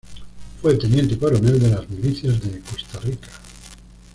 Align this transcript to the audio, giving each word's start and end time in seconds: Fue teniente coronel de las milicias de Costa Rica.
Fue 0.63 0.73
teniente 0.79 1.15
coronel 1.15 1.59
de 1.59 1.69
las 1.69 1.87
milicias 1.87 2.41
de 2.41 2.59
Costa 2.61 2.99
Rica. 3.01 3.27